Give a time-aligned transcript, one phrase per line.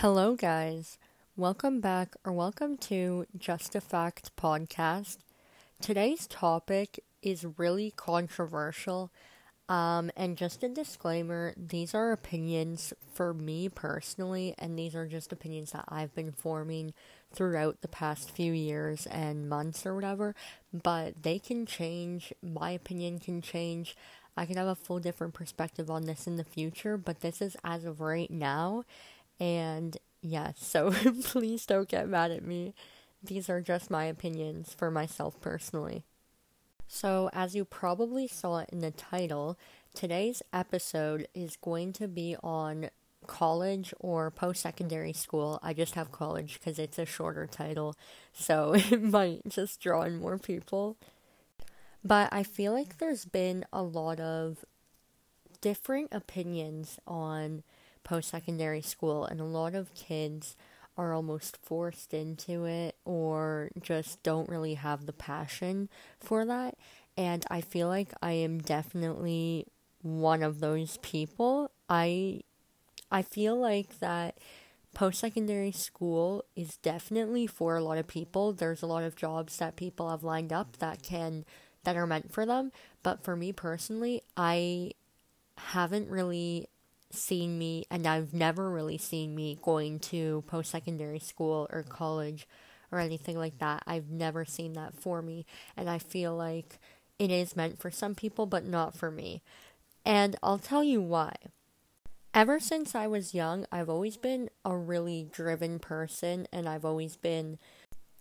[0.00, 0.98] Hello, guys.
[1.38, 5.16] Welcome back or welcome to Just a Fact podcast.
[5.80, 9.10] Today's topic is really controversial.
[9.70, 15.32] Um, and just a disclaimer these are opinions for me personally, and these are just
[15.32, 16.92] opinions that I've been forming
[17.32, 20.34] throughout the past few years and months or whatever.
[20.74, 23.96] But they can change, my opinion can change.
[24.36, 27.56] I can have a full different perspective on this in the future, but this is
[27.64, 28.84] as of right now.
[29.38, 32.74] And yeah, so please don't get mad at me.
[33.22, 36.04] These are just my opinions for myself personally.
[36.88, 39.58] So, as you probably saw in the title,
[39.94, 42.90] today's episode is going to be on
[43.26, 45.58] college or post secondary school.
[45.62, 47.96] I just have college because it's a shorter title,
[48.32, 50.96] so it might just draw in more people.
[52.04, 54.64] But I feel like there's been a lot of
[55.60, 57.64] different opinions on
[58.06, 60.56] post secondary school, and a lot of kids
[60.96, 66.78] are almost forced into it or just don't really have the passion for that.
[67.16, 69.66] And I feel like I am definitely
[70.02, 71.70] one of those people.
[71.88, 72.42] I
[73.10, 74.38] I feel like that
[74.94, 78.52] post secondary school is definitely for a lot of people.
[78.52, 81.44] There's a lot of jobs that people have lined up that can
[81.84, 84.92] that are meant for them, but for me personally, I
[85.56, 86.68] haven't really
[87.10, 92.46] seen me, and I've never really seen me going to post secondary school or college
[92.92, 93.82] or anything like that.
[93.86, 95.46] I've never seen that for me,
[95.76, 96.78] and I feel like
[97.18, 99.42] it is meant for some people, but not for me.
[100.04, 101.34] And I'll tell you why.
[102.34, 107.16] Ever since I was young, I've always been a really driven person, and I've always
[107.16, 107.58] been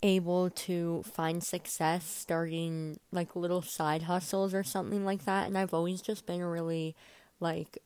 [0.02, 5.48] able to find success starting like little side hustles or something like that.
[5.48, 6.96] And I've always just been a really
[7.40, 7.80] like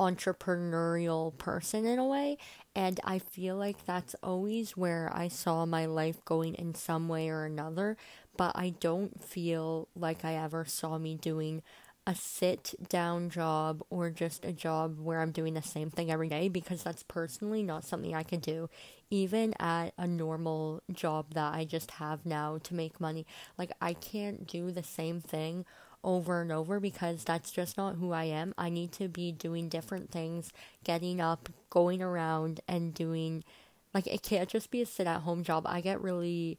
[0.00, 2.38] entrepreneurial person in a way.
[2.74, 7.28] And I feel like that's always where I saw my life going in some way
[7.28, 7.98] or another.
[8.36, 11.62] But I don't feel like I ever saw me doing
[12.06, 16.28] a sit down job or just a job where I'm doing the same thing every
[16.28, 18.70] day because that's personally not something I can do.
[19.10, 23.26] Even at a normal job that I just have now to make money,
[23.58, 25.66] like I can't do the same thing
[26.02, 28.54] over and over because that's just not who I am.
[28.56, 30.52] I need to be doing different things,
[30.84, 33.44] getting up, going around, and doing
[33.92, 35.64] like it can't just be a sit at home job.
[35.66, 36.58] I get really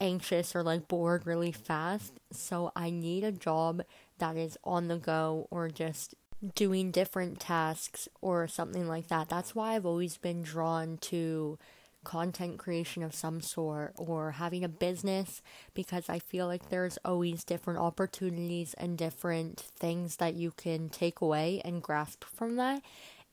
[0.00, 3.82] anxious or like bored really fast, so I need a job
[4.18, 6.14] that is on the go or just
[6.54, 9.28] doing different tasks or something like that.
[9.28, 11.58] That's why I've always been drawn to
[12.04, 15.42] content creation of some sort or having a business
[15.74, 21.20] because I feel like there's always different opportunities and different things that you can take
[21.20, 22.82] away and grasp from that.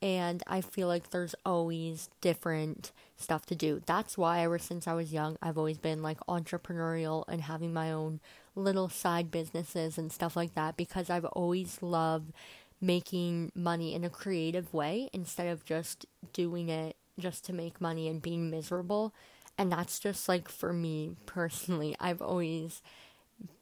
[0.01, 3.81] And I feel like there's always different stuff to do.
[3.85, 7.91] That's why, ever since I was young, I've always been like entrepreneurial and having my
[7.91, 8.19] own
[8.55, 12.33] little side businesses and stuff like that because I've always loved
[12.81, 18.07] making money in a creative way instead of just doing it just to make money
[18.07, 19.13] and being miserable.
[19.57, 22.81] And that's just like for me personally, I've always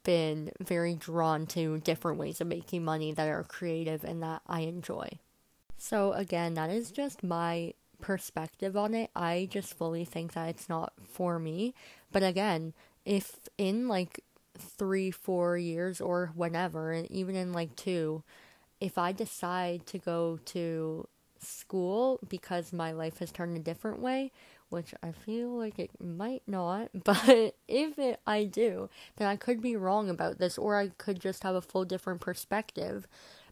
[0.03, 4.61] been very drawn to different ways of making money that are creative and that I
[4.61, 5.19] enjoy.
[5.77, 9.09] So, again, that is just my perspective on it.
[9.15, 11.73] I just fully think that it's not for me.
[12.11, 12.73] But again,
[13.05, 14.19] if in like
[14.57, 18.23] three, four years or whenever, and even in like two,
[18.79, 21.07] if I decide to go to
[21.43, 24.31] school because my life has turned a different way,
[24.69, 29.61] which I feel like it might not, but if it, I do, then I could
[29.61, 33.07] be wrong about this or I could just have a full different perspective.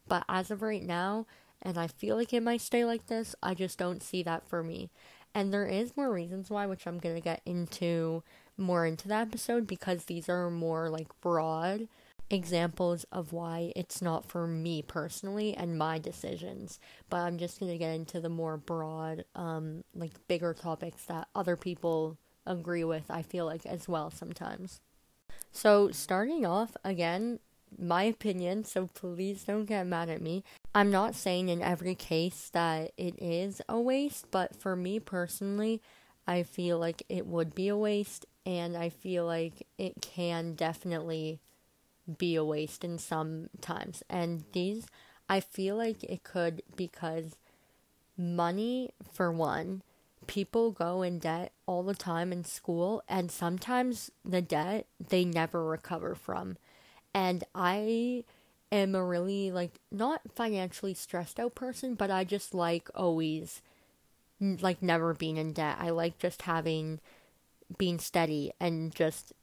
[0.08, 1.26] But as of right now,
[1.62, 4.64] and I feel like it might stay like this, I just don't see that for
[4.64, 4.90] me.
[5.34, 8.24] And there is more reasons why, which I'm going to get into
[8.58, 11.88] more into the episode because these are more like broad
[12.34, 16.80] examples of why it's not for me personally and my decisions.
[17.10, 21.28] But I'm just going to get into the more broad, um, like bigger topics that
[21.36, 24.80] other people agree with, I feel like, as well sometimes.
[25.52, 27.40] So, starting off, again,
[27.78, 30.44] my opinion, so please don't get mad at me.
[30.74, 35.82] I'm not saying in every case that it is a waste, but for me personally,
[36.28, 41.40] I feel like it would be a waste, and I feel like it can definitely
[42.18, 44.04] be a waste in some times.
[44.10, 44.88] And these,
[45.30, 47.38] I feel like it could because
[48.18, 49.82] money, for one,
[50.28, 55.64] people go in debt all the time in school, and sometimes the debt they never
[55.64, 56.58] recover from.
[57.14, 58.24] And I
[58.72, 63.62] am a really, like, not financially stressed out person, but I just like always
[64.40, 65.78] like never being in debt.
[65.80, 67.00] I like just having
[67.78, 69.34] being steady and just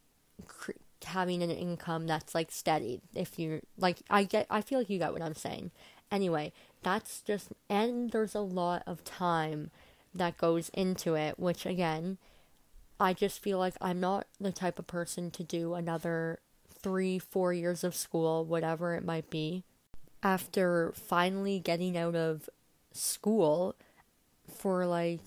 [1.04, 3.00] having an income that's like steady.
[3.14, 5.70] If you like, I get, I feel like you got what I'm saying.
[6.10, 6.52] Anyway,
[6.82, 9.70] that's just, and there's a lot of time
[10.14, 12.18] that goes into it, which again,
[13.00, 16.40] I just feel like I'm not the type of person to do another
[16.82, 19.64] three, four years of school, whatever it might be.
[20.22, 22.48] After finally getting out of
[22.92, 23.76] school
[24.52, 25.20] for like,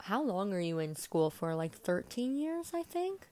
[0.00, 1.54] how long are you in school for?
[1.54, 3.28] Like 13 years, I think?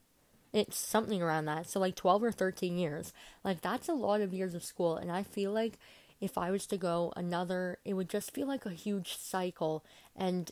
[0.53, 1.69] It's something around that.
[1.69, 3.13] So, like 12 or 13 years.
[3.45, 4.97] Like, that's a lot of years of school.
[4.97, 5.79] And I feel like
[6.21, 9.85] if I was to go another, it would just feel like a huge cycle.
[10.15, 10.51] And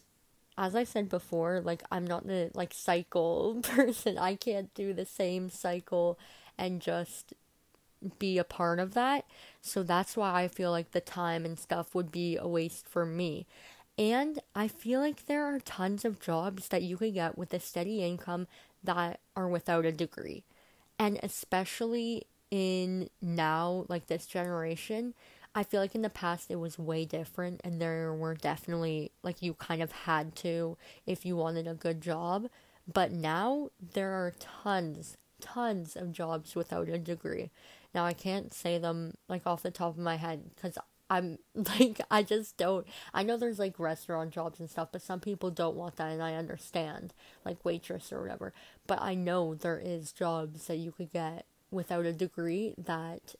[0.56, 4.18] as I said before, like I'm not the like cycle person.
[4.18, 6.18] I can't do the same cycle
[6.58, 7.34] and just
[8.18, 9.24] be a part of that.
[9.60, 13.04] So that's why I feel like the time and stuff would be a waste for
[13.04, 13.46] me.
[13.98, 17.60] And I feel like there are tons of jobs that you could get with a
[17.60, 18.46] steady income
[18.88, 20.44] that are without a degree.
[20.98, 25.12] And especially in now, like this generation,
[25.54, 29.42] I feel like in the past it was way different, and there were definitely, like,
[29.42, 30.76] you kind of had to
[31.06, 32.48] if you wanted a good job.
[32.90, 37.50] But now there are tons, tons of jobs without a degree.
[37.94, 40.78] Now, I can't say them, like, off the top of my head because
[41.10, 42.86] I'm like, I just don't.
[43.14, 46.22] I know there's like restaurant jobs and stuff, but some people don't want that, and
[46.22, 47.14] I understand,
[47.44, 48.52] like waitress or whatever.
[48.86, 53.34] But I know there is jobs that you could get without a degree that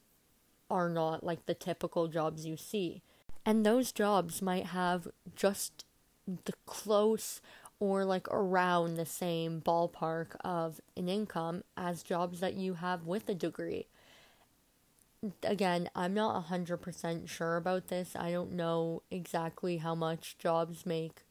[0.71, 3.03] are not like the typical jobs you see.
[3.45, 5.85] And those jobs might have just
[6.27, 7.41] the close
[7.81, 13.29] or like around the same ballpark of an income as jobs that you have with
[13.29, 13.87] a degree.
[15.43, 18.15] Again, I'm not 100% sure about this.
[18.15, 21.23] I don't know exactly how much jobs make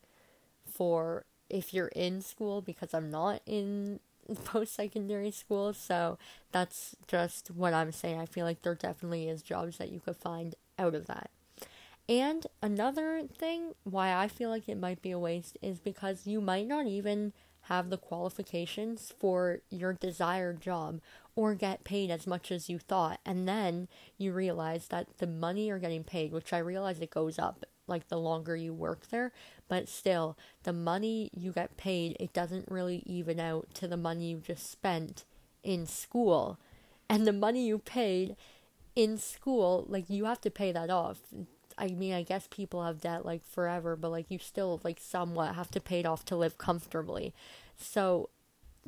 [0.69, 3.99] for if you're in school because I'm not in
[4.45, 6.17] post secondary school, so
[6.51, 8.19] that's just what I'm saying.
[8.19, 11.29] I feel like there definitely is jobs that you could find out of that.
[12.09, 16.39] And another thing why I feel like it might be a waste is because you
[16.41, 17.33] might not even
[17.67, 21.01] have the qualifications for your desired job
[21.35, 23.19] or get paid as much as you thought.
[23.25, 23.87] And then
[24.17, 28.07] you realize that the money you're getting paid, which I realize it goes up like
[28.07, 29.31] the longer you work there,
[29.67, 34.31] but still, the money you get paid, it doesn't really even out to the money
[34.31, 35.23] you just spent
[35.63, 36.59] in school.
[37.09, 38.35] And the money you paid
[38.95, 41.19] in school, like you have to pay that off.
[41.77, 45.55] I mean, I guess people have debt like forever, but like you still like somewhat
[45.55, 47.33] have to pay it off to live comfortably.
[47.77, 48.29] So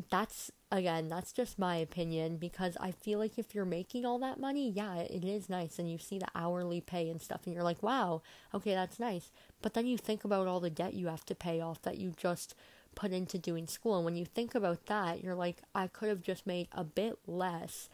[0.10, 4.40] that's again, that's just my opinion because I feel like if you're making all that
[4.40, 7.64] money, yeah, it is nice and you see the hourly pay and stuff and you're
[7.64, 8.22] like, "Wow,
[8.54, 9.32] okay, that's nice."
[9.62, 12.14] But then you think about all the debt you have to pay off that you
[12.16, 12.56] just
[12.96, 16.22] put into doing school and when you think about that, you're like, "I could have
[16.22, 17.90] just made a bit less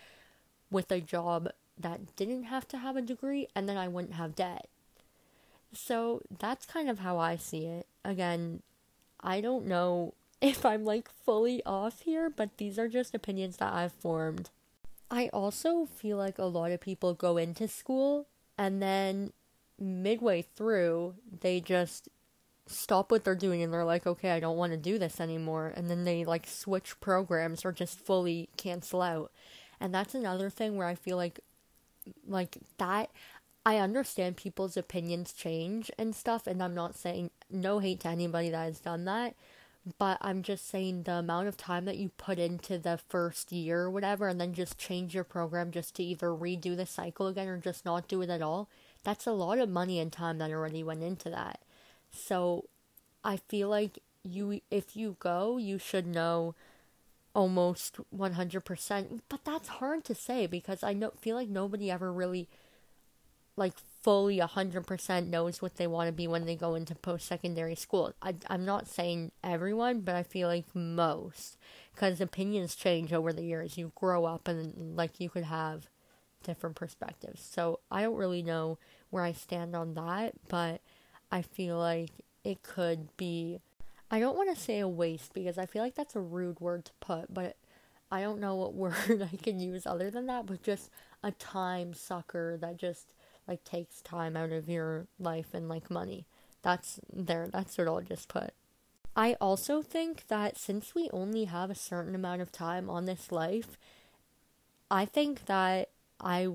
[0.71, 4.35] with a job that didn't have to have a degree and then I wouldn't have
[4.35, 4.67] debt."
[5.75, 7.87] So, that's kind of how I see it.
[8.03, 8.61] Again,
[9.21, 13.73] I don't know if I'm like fully off here, but these are just opinions that
[13.73, 14.49] I've formed.
[15.09, 18.27] I also feel like a lot of people go into school
[18.57, 19.33] and then
[19.77, 22.07] midway through they just
[22.67, 25.71] stop what they're doing and they're like, okay, I don't want to do this anymore.
[25.75, 29.31] And then they like switch programs or just fully cancel out.
[29.79, 31.39] And that's another thing where I feel like,
[32.27, 33.11] like that,
[33.65, 36.45] I understand people's opinions change and stuff.
[36.47, 39.35] And I'm not saying no hate to anybody that has done that
[39.97, 43.83] but I'm just saying the amount of time that you put into the first year
[43.83, 47.47] or whatever, and then just change your program just to either redo the cycle again
[47.47, 48.67] or just not do it at all,
[49.03, 51.59] that's a lot of money and time that already went into that.
[52.11, 52.65] So
[53.23, 56.55] I feel like you, if you go, you should know
[57.35, 62.47] almost 100%, but that's hard to say because I know, feel like nobody ever really
[63.57, 67.75] like fully 100% knows what they want to be when they go into post secondary
[67.75, 68.13] school.
[68.21, 71.57] I, I'm not saying everyone, but I feel like most.
[71.93, 73.77] Because opinions change over the years.
[73.77, 75.87] You grow up and, like, you could have
[76.43, 77.41] different perspectives.
[77.41, 78.77] So I don't really know
[79.09, 80.81] where I stand on that, but
[81.31, 82.11] I feel like
[82.43, 83.59] it could be.
[84.11, 86.85] I don't want to say a waste because I feel like that's a rude word
[86.85, 87.55] to put, but
[88.11, 90.89] I don't know what word I can use other than that, but just
[91.23, 93.13] a time sucker that just
[93.47, 96.25] like takes time out of your life and like money.
[96.61, 98.51] That's there, that's what I'll just put.
[99.15, 103.31] I also think that since we only have a certain amount of time on this
[103.31, 103.77] life,
[104.91, 106.49] I think that I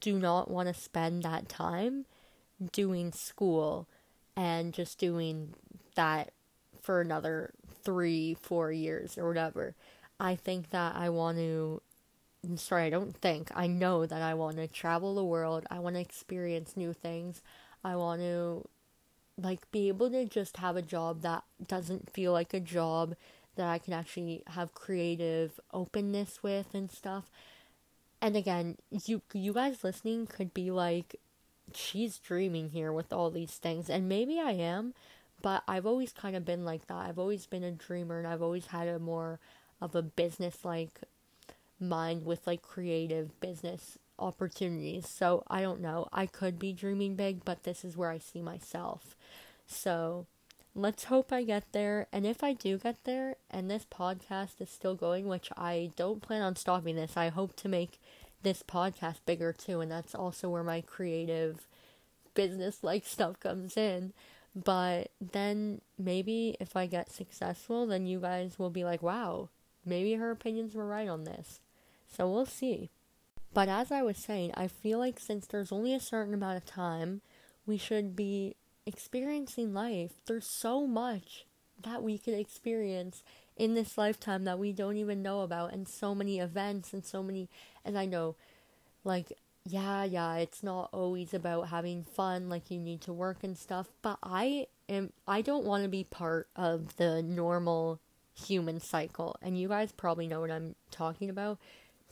[0.00, 2.06] do not want to spend that time
[2.72, 3.88] doing school
[4.36, 5.54] and just doing
[5.94, 6.32] that
[6.80, 9.74] for another three, four years or whatever.
[10.20, 11.82] I think that I want to.
[12.44, 13.50] I'm sorry, I don't think.
[13.54, 15.64] I know that I want to travel the world.
[15.70, 17.40] I want to experience new things.
[17.84, 18.68] I want to,
[19.38, 23.14] like, be able to just have a job that doesn't feel like a job,
[23.56, 27.30] that I can actually have creative openness with and stuff.
[28.20, 31.16] And again, you you guys listening could be like,
[31.74, 34.94] she's dreaming here with all these things, and maybe I am,
[35.42, 36.96] but I've always kind of been like that.
[36.96, 39.40] I've always been a dreamer, and I've always had a more
[39.80, 41.00] of a business like
[41.82, 45.08] mind with like creative business opportunities.
[45.08, 46.08] So I don't know.
[46.12, 49.16] I could be dreaming big, but this is where I see myself.
[49.66, 50.26] So
[50.74, 52.06] let's hope I get there.
[52.12, 56.22] And if I do get there and this podcast is still going, which I don't
[56.22, 58.00] plan on stopping this, I hope to make
[58.42, 59.80] this podcast bigger too.
[59.80, 61.66] And that's also where my creative
[62.34, 64.12] business like stuff comes in.
[64.54, 69.48] But then maybe if I get successful, then you guys will be like, wow,
[69.84, 71.60] maybe her opinions were right on this.
[72.14, 72.90] So we'll see.
[73.54, 76.66] But as I was saying, I feel like since there's only a certain amount of
[76.66, 77.22] time,
[77.66, 80.12] we should be experiencing life.
[80.26, 81.46] There's so much
[81.82, 83.22] that we could experience
[83.56, 87.22] in this lifetime that we don't even know about, and so many events and so
[87.22, 87.48] many.
[87.84, 88.36] And I know,
[89.04, 89.32] like,
[89.64, 93.88] yeah, yeah, it's not always about having fun, like, you need to work and stuff,
[94.00, 95.12] but I am.
[95.28, 98.00] I don't want to be part of the normal
[98.34, 101.58] human cycle, and you guys probably know what I'm talking about.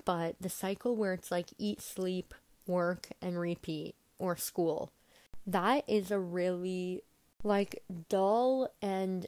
[0.04, 2.34] But the cycle where it's like eat, sleep,
[2.66, 4.92] work, and repeat, or school
[5.46, 7.02] that is a really
[7.42, 9.26] like dull and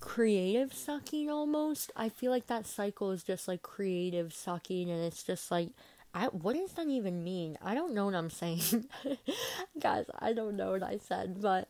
[0.00, 1.92] creative sucking almost.
[1.96, 5.70] I feel like that cycle is just like creative sucking and it's just like
[6.12, 7.58] I what does that even mean?
[7.62, 8.86] I don't know what I'm saying.
[9.80, 11.68] Guys, I don't know what I said, but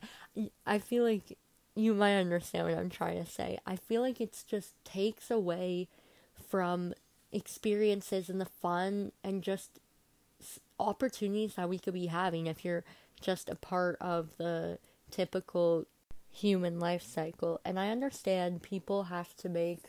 [0.67, 1.39] I feel like
[1.75, 3.59] you might understand what I'm trying to say.
[3.67, 5.89] I feel like it's just takes away
[6.49, 6.93] from
[7.35, 9.81] experiences and the fun and just
[10.79, 12.85] opportunities that we could be having if you're
[13.21, 14.79] just a part of the
[15.11, 15.87] typical
[16.31, 17.61] human life cycle.
[17.65, 19.81] And I understand people have to make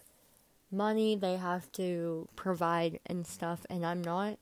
[0.71, 4.37] money, they have to provide and stuff, and I'm not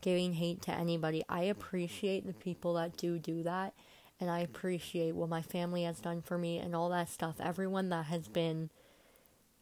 [0.00, 1.24] giving hate to anybody.
[1.28, 3.74] I appreciate the people that do do that,
[4.20, 7.36] and I appreciate what my family has done for me and all that stuff.
[7.40, 8.70] Everyone that has been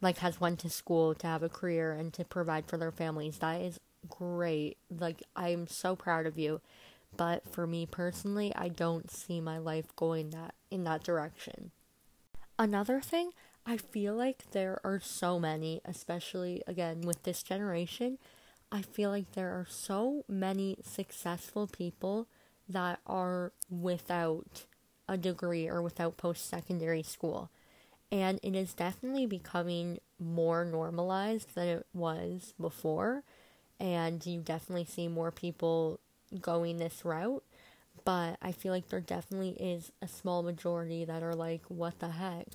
[0.04, 3.38] like has went to school to have a career and to provide for their families.
[3.38, 4.76] That is great.
[4.88, 6.60] Like I'm so proud of you
[7.16, 11.70] but for me personally, I don't see my life going that in that direction.
[12.58, 13.30] Another thing,
[13.66, 18.18] I feel like there are so many, especially again with this generation,
[18.70, 22.26] I feel like there are so many successful people
[22.68, 24.64] that are without
[25.08, 27.50] a degree or without post secondary school.
[28.14, 33.24] And it is definitely becoming more normalized than it was before.
[33.80, 35.98] And you definitely see more people
[36.40, 37.42] going this route,
[38.04, 42.10] but I feel like there definitely is a small majority that are like, what the
[42.10, 42.46] heck?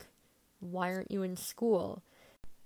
[0.62, 2.04] Why aren't you in school?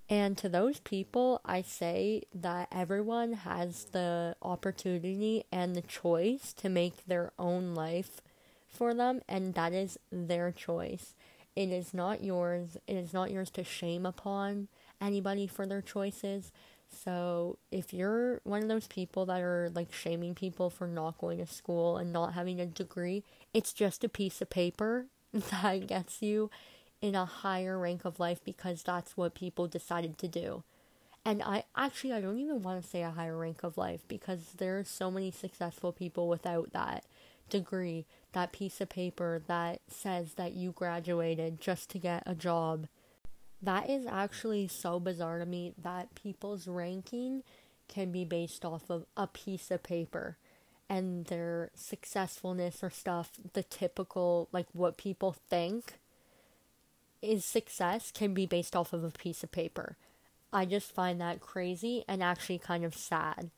[0.07, 6.69] And to those people, I say that everyone has the opportunity and the choice to
[6.69, 8.21] make their own life
[8.67, 11.15] for them, and that is their choice.
[11.55, 12.77] It is not yours.
[12.87, 14.67] It is not yours to shame upon
[14.99, 16.51] anybody for their choices.
[16.89, 21.39] So, if you're one of those people that are like shaming people for not going
[21.39, 26.21] to school and not having a degree, it's just a piece of paper that gets
[26.21, 26.49] you
[27.01, 30.63] in a higher rank of life because that's what people decided to do.
[31.25, 34.53] And I actually I don't even want to say a higher rank of life because
[34.57, 37.05] there are so many successful people without that
[37.53, 42.87] degree, that piece of paper that says that you graduated just to get a job
[43.63, 47.43] that is actually so bizarre to me that people's ranking
[47.87, 50.37] can be based off of a piece of paper
[50.89, 55.93] and their successfulness or stuff, the typical, like what people think
[57.21, 59.95] is success, can be based off of a piece of paper.
[60.51, 63.49] I just find that crazy and actually kind of sad.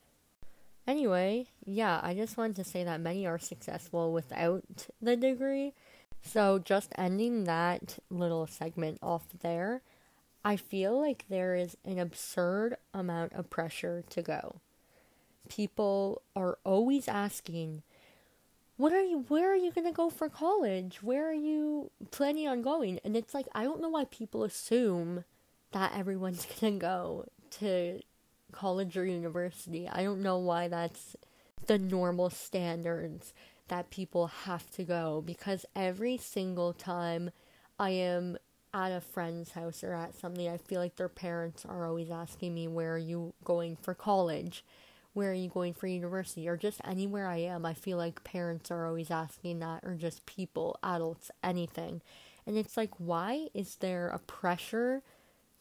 [0.87, 5.73] Anyway, yeah, I just wanted to say that many are successful without the degree.
[6.21, 9.81] So, just ending that little segment off there.
[10.43, 14.61] I feel like there is an absurd amount of pressure to go.
[15.49, 17.81] People are always asking,
[18.77, 21.01] "What are you where are you going to go for college?
[21.01, 25.25] Where are you planning on going?" And it's like I don't know why people assume
[25.71, 27.25] that everyone's going to go
[27.59, 28.01] to
[28.51, 29.87] college or university.
[29.87, 31.15] I don't know why that's
[31.67, 33.33] the normal standards
[33.67, 37.31] that people have to go because every single time
[37.79, 38.37] I am
[38.73, 42.53] at a friend's house or at something, I feel like their parents are always asking
[42.53, 44.63] me, Where are you going for college?
[45.13, 46.47] Where are you going for university?
[46.49, 50.25] Or just anywhere I am, I feel like parents are always asking that, or just
[50.25, 52.01] people, adults, anything.
[52.45, 55.03] And it's like, why is there a pressure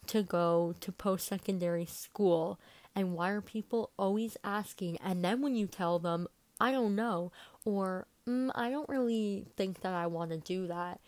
[0.07, 2.59] to go to post secondary school?
[2.95, 4.97] And why are people always asking?
[5.03, 6.27] And then when you tell them,
[6.59, 7.31] I don't know,
[7.65, 11.01] or mm, I don't really think that I want to do that,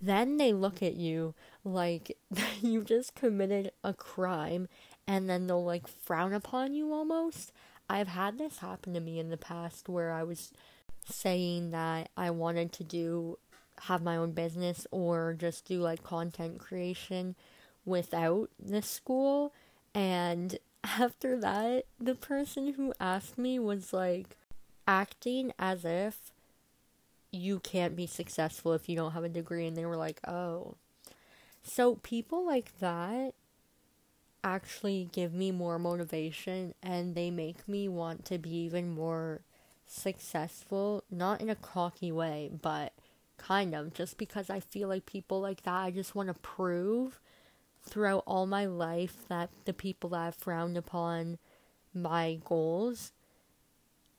[0.00, 2.16] then they look at you like
[2.60, 4.68] you just committed a crime
[5.06, 7.52] and then they'll like frown upon you almost.
[7.88, 10.52] I've had this happen to me in the past where I was
[11.08, 13.38] saying that I wanted to do
[13.82, 17.36] have my own business or just do like content creation
[17.86, 19.54] without the school.
[19.94, 24.36] And after that the person who asked me was like
[24.86, 26.30] acting as if
[27.32, 29.66] you can't be successful if you don't have a degree.
[29.66, 30.74] And they were like oh.
[31.62, 33.32] So people like that
[34.44, 39.40] actually give me more motivation and they make me want to be even more
[39.86, 42.92] successful not in a cocky way but
[43.38, 47.20] kind of just because I feel like people like that I just want to prove
[47.88, 51.38] throughout all my life that the people that have frowned upon
[51.94, 53.12] my goals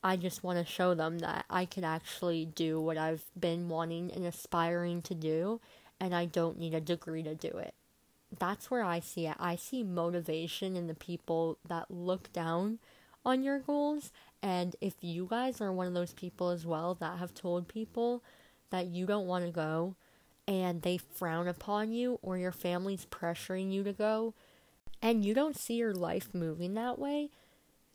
[0.04, 4.12] I just want to show them that I can actually do what I've been wanting
[4.12, 5.60] and aspiring to do
[6.00, 7.74] and I don't need a degree to do it.
[8.40, 9.36] That's where I see it.
[9.40, 12.80] I see motivation in the people that look down
[13.26, 17.20] on your goals and if you guys are one of those people as well that
[17.20, 18.24] have told people
[18.70, 19.96] that you don't want to go
[20.48, 24.34] and they frown upon you or your family's pressuring you to go
[25.02, 27.30] and you don't see your life moving that way,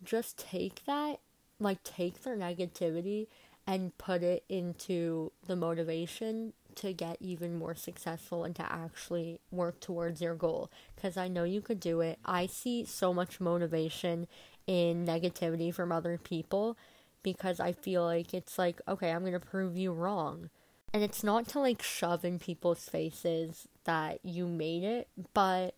[0.05, 1.19] just take that,
[1.59, 3.27] like take their negativity
[3.67, 9.79] and put it into the motivation to get even more successful and to actually work
[9.81, 12.19] towards your goal because I know you could do it.
[12.25, 14.27] I see so much motivation
[14.67, 16.77] in negativity from other people
[17.23, 20.51] because I feel like it's like, okay, I'm going to prove you wrong.
[20.93, 25.75] And it's not to like shove in people's faces that you made it, but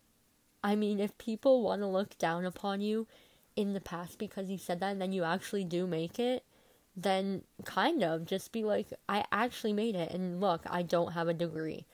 [0.63, 3.07] I mean, if people want to look down upon you
[3.55, 6.43] in the past because you said that and then you actually do make it,
[6.97, 11.27] then kind of just be like, I actually made it, and look, I don't have
[11.27, 11.85] a degree.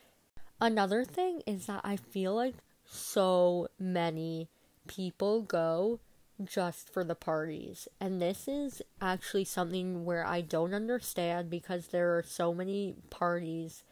[0.59, 2.55] Another thing is that I feel like
[2.85, 4.49] so many
[4.87, 5.99] people go
[6.45, 7.87] just for the parties.
[7.99, 13.83] And this is actually something where I don't understand because there are so many parties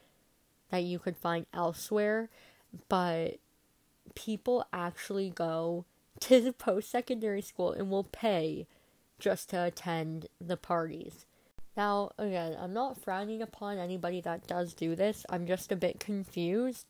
[0.70, 2.30] that you could find elsewhere,
[2.88, 3.40] but
[4.16, 5.86] people actually go
[6.22, 8.68] to the post secondary school and will pay
[9.20, 11.26] just to attend the parties.
[11.76, 15.26] Now, again, I'm not frowning upon anybody that does do this.
[15.30, 16.86] I'm just a bit confused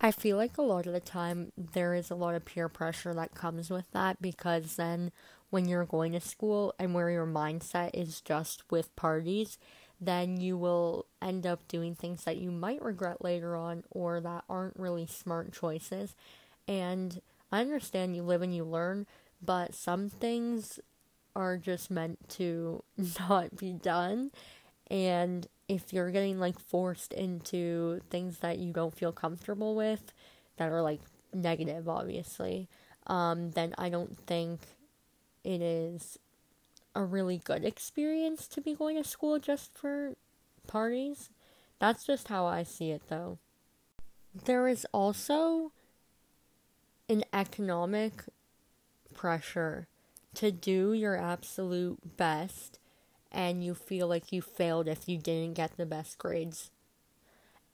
[0.00, 3.12] I feel like a lot of the time there is a lot of peer pressure
[3.14, 5.12] that comes with that because then
[5.50, 9.58] when you're going to school and where your mindset is just with parties,
[10.00, 14.44] then you will end up doing things that you might regret later on or that
[14.48, 16.14] aren't really smart choices.
[16.66, 17.20] And
[17.52, 19.06] I understand you live and you learn,
[19.42, 20.80] but some things
[21.36, 22.82] are just meant to
[23.20, 24.30] not be done.
[24.90, 30.12] And if you're getting like forced into things that you don't feel comfortable with
[30.56, 31.00] that are like
[31.32, 32.68] negative obviously
[33.06, 34.60] um, then i don't think
[35.44, 36.18] it is
[36.94, 40.14] a really good experience to be going to school just for
[40.66, 41.30] parties.
[41.78, 43.38] That's just how i see it though.
[44.44, 45.72] There is also
[47.08, 48.24] an economic
[49.14, 49.88] pressure
[50.34, 52.78] to do your absolute best
[53.32, 56.70] and you feel like you failed if you didn't get the best grades.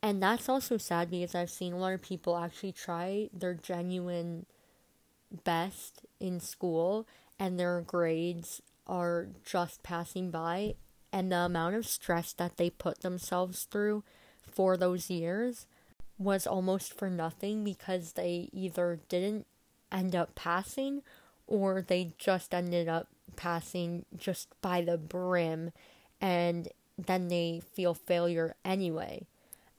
[0.02, 4.46] And that's also sad because I've seen a lot of people actually try their genuine
[5.44, 7.06] best in school
[7.38, 10.74] and their grades are just passing by
[11.12, 14.04] and the amount of stress that they put themselves through
[14.46, 15.66] for those years
[16.18, 19.46] was almost for nothing because they either didn't
[19.90, 21.02] end up passing
[21.46, 25.72] or they just ended up passing just by the brim
[26.20, 29.26] and then they feel failure anyway.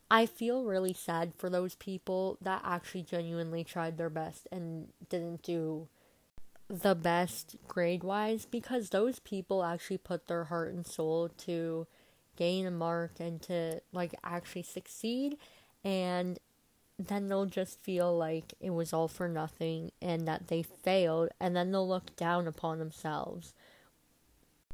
[0.10, 5.42] I feel really sad for those people that actually genuinely tried their best and didn't
[5.44, 5.88] do
[6.70, 11.88] the best grade wise because those people actually put their heart and soul to
[12.36, 15.38] gain a mark and to like actually succeed
[15.84, 16.40] and
[17.00, 21.56] then they'll just feel like it was all for nothing and that they failed, and
[21.56, 23.54] then they'll look down upon themselves.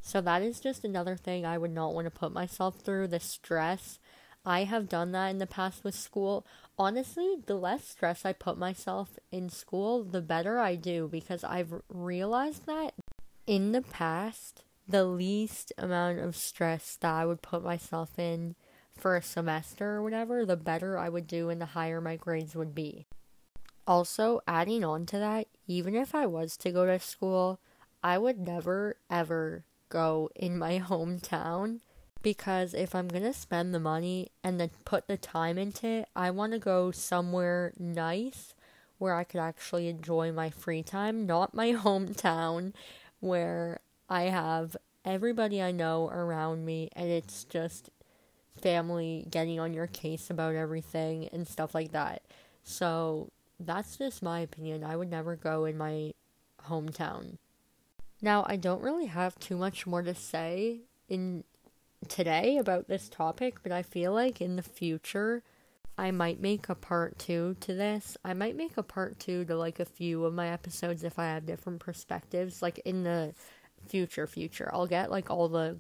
[0.01, 3.19] So, that is just another thing I would not want to put myself through the
[3.19, 3.99] stress.
[4.45, 6.45] I have done that in the past with school.
[6.77, 11.73] honestly, the less stress I put myself in school, the better I do because I've
[11.87, 12.93] realized that
[13.45, 18.55] in the past, the least amount of stress that I would put myself in
[19.03, 22.55] for a semester or whatever, the better I would do and the higher my grades
[22.55, 23.05] would be.
[23.85, 27.59] Also, adding on to that, even if I was to go to school,
[28.01, 31.81] I would never ever go in my hometown
[32.21, 36.31] because if I'm gonna spend the money and then put the time into it, I
[36.31, 38.55] want to go somewhere nice
[38.99, 42.71] where I could actually enjoy my free time, not my hometown
[43.19, 47.89] where I have everybody I know around me and it's just
[48.63, 52.23] family getting on your case about everything and stuff like that.
[52.63, 54.83] So that's just my opinion.
[54.83, 56.13] I would never go in my
[56.67, 57.37] hometown.
[58.21, 61.43] Now, I don't really have too much more to say in
[62.07, 65.43] today about this topic, but I feel like in the future
[65.97, 68.17] I might make a part 2 to this.
[68.23, 71.25] I might make a part 2 to like a few of my episodes if I
[71.25, 73.33] have different perspectives like in the
[73.87, 74.71] future future.
[74.73, 75.77] I'll get like all the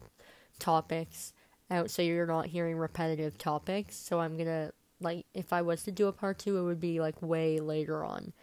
[0.59, 1.33] topics
[1.73, 3.95] out so you're not hearing repetitive topics.
[3.95, 6.99] So I'm to like if I was to do a part 2 it would be
[6.99, 8.33] like way later on.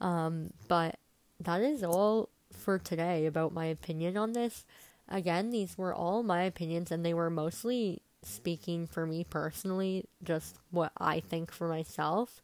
[0.00, 0.98] Um but
[1.40, 4.64] that is all for today about my opinion on this.
[5.08, 10.56] Again, these were all my opinions and they were mostly speaking for me personally, just
[10.70, 12.42] what I think for myself.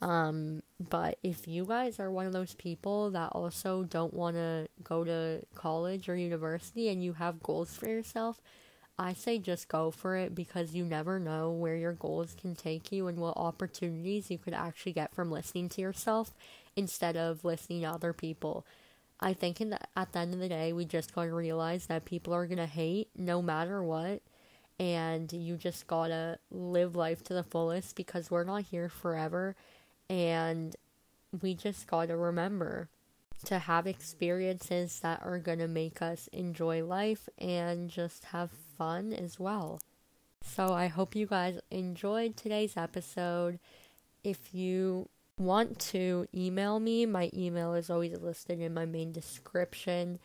[0.00, 4.66] Um, but if you guys are one of those people that also don't want to
[4.82, 8.42] go to college or university and you have goals for yourself,
[8.98, 12.92] I say just go for it because you never know where your goals can take
[12.92, 16.34] you and what opportunities you could actually get from listening to yourself
[16.76, 18.64] instead of listening to other people.
[19.18, 22.04] I think in the, at the end of the day, we just gotta realize that
[22.04, 24.20] people are gonna hate no matter what,
[24.78, 29.54] and you just gotta live life to the fullest because we're not here forever,
[30.10, 30.76] and
[31.40, 32.88] we just gotta remember
[33.44, 39.12] to have experiences that are going to make us enjoy life and just have fun
[39.12, 39.80] as well.
[40.42, 43.58] So I hope you guys enjoyed today's episode.
[44.24, 50.18] If you want to email me, my email is always listed in my main description.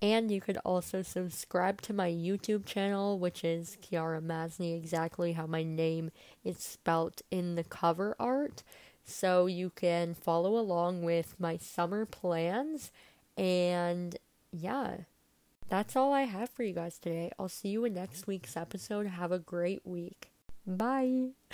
[0.00, 5.46] And you could also subscribe to my YouTube channel, which is Kiara Masney, exactly how
[5.46, 6.10] my name
[6.44, 8.62] is spelt in the cover art
[9.08, 12.92] so you can follow along with my summer plans.
[13.36, 14.16] And
[14.52, 14.96] yeah,
[15.68, 17.30] that's all I have for you guys today.
[17.38, 19.06] I'll see you in next week's episode.
[19.06, 20.30] Have a great week.
[20.66, 21.38] Bye.